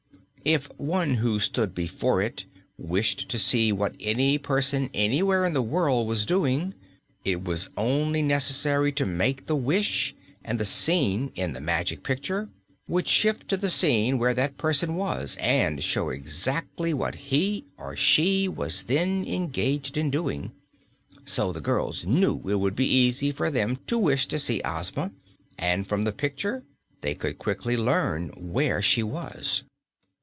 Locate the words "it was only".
7.23-8.23